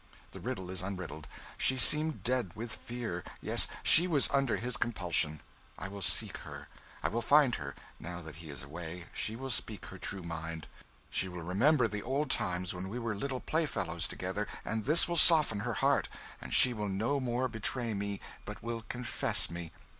The 0.31 0.39
riddle 0.39 0.71
is 0.71 0.81
unriddled. 0.81 1.27
She 1.59 1.77
seemed 1.77 2.23
dead 2.23 2.53
with 2.55 2.73
fear 2.73 3.23
yes, 3.39 3.67
she 3.83 4.07
was 4.07 4.31
under 4.31 4.57
his 4.57 4.75
compulsion. 4.75 5.41
I 5.77 5.89
will 5.89 6.01
seek 6.01 6.37
her; 6.37 6.69
I 7.03 7.09
will 7.09 7.21
find 7.21 7.53
her; 7.57 7.75
now 7.99 8.19
that 8.23 8.37
he 8.37 8.49
is 8.49 8.63
away, 8.63 9.05
she 9.13 9.35
will 9.35 9.51
speak 9.51 9.85
her 9.85 9.99
true 9.99 10.23
mind. 10.23 10.65
She 11.11 11.27
will 11.27 11.43
remember 11.43 11.87
the 11.87 12.01
old 12.01 12.31
times 12.31 12.73
when 12.73 12.89
we 12.89 12.97
were 12.97 13.13
little 13.13 13.41
playfellows 13.41 14.07
together, 14.07 14.47
and 14.65 14.85
this 14.85 15.07
will 15.07 15.17
soften 15.17 15.59
her 15.59 15.73
heart, 15.75 16.09
and 16.41 16.51
she 16.51 16.73
will 16.73 16.89
no 16.89 17.19
more 17.19 17.47
betray 17.47 17.93
me, 17.93 18.19
but 18.43 18.63
will 18.63 18.81
confess 18.89 19.51
me. 19.51 19.71